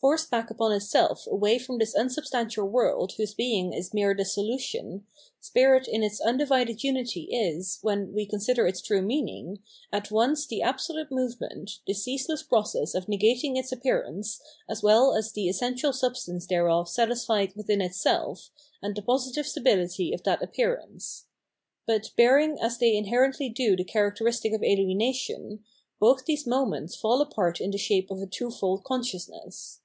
[0.00, 5.04] Forced back upon itself away from this unsubstan tial world whose being is mere dissolution,
[5.42, 9.58] spirit in its undivided unity is, when we consider its true meaning,
[9.92, 14.40] at once the absolute movement, the ceaseless process of negating its appearance,
[14.70, 18.50] as well as the essen tial substance thereof satisfied within itself,
[18.80, 21.26] and the positive stability of that appearance.
[21.86, 25.58] But, bearing as they inherently do the characteristic of ahenation,
[25.98, 29.76] both these moments fall apart in the shape of a twofold consciousness.